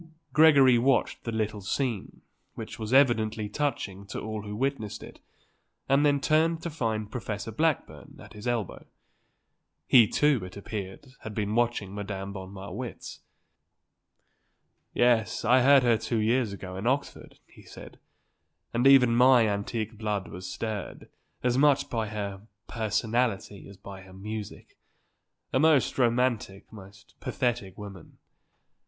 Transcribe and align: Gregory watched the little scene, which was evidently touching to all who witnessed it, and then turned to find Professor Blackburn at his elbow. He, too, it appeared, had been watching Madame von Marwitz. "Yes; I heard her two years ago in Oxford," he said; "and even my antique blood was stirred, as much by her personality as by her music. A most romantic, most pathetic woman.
Gregory 0.33 0.79
watched 0.79 1.23
the 1.25 1.31
little 1.31 1.61
scene, 1.61 2.23
which 2.55 2.79
was 2.79 2.91
evidently 2.91 3.47
touching 3.47 4.03
to 4.07 4.19
all 4.19 4.41
who 4.41 4.55
witnessed 4.55 5.03
it, 5.03 5.19
and 5.87 6.03
then 6.03 6.19
turned 6.19 6.59
to 6.63 6.71
find 6.71 7.11
Professor 7.11 7.51
Blackburn 7.51 8.17
at 8.19 8.33
his 8.33 8.47
elbow. 8.47 8.83
He, 9.85 10.07
too, 10.07 10.43
it 10.43 10.57
appeared, 10.57 11.13
had 11.19 11.35
been 11.35 11.53
watching 11.53 11.93
Madame 11.93 12.33
von 12.33 12.49
Marwitz. 12.51 13.19
"Yes; 14.91 15.45
I 15.45 15.61
heard 15.61 15.83
her 15.83 15.99
two 15.99 16.17
years 16.17 16.51
ago 16.51 16.75
in 16.77 16.87
Oxford," 16.87 17.37
he 17.45 17.61
said; 17.61 17.99
"and 18.73 18.87
even 18.87 19.15
my 19.15 19.45
antique 19.47 19.99
blood 19.99 20.29
was 20.29 20.51
stirred, 20.51 21.09
as 21.43 21.59
much 21.59 21.91
by 21.91 22.07
her 22.07 22.41
personality 22.67 23.67
as 23.69 23.77
by 23.77 24.01
her 24.01 24.13
music. 24.13 24.79
A 25.53 25.59
most 25.59 25.99
romantic, 25.99 26.73
most 26.73 27.13
pathetic 27.19 27.77
woman. 27.77 28.17